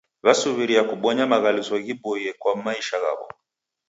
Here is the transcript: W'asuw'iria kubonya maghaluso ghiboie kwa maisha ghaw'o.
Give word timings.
W'asuw'iria 0.23 0.81
kubonya 0.89 1.23
maghaluso 1.31 1.75
ghiboie 1.85 2.31
kwa 2.41 2.51
maisha 2.65 2.97
ghaw'o. 3.03 3.27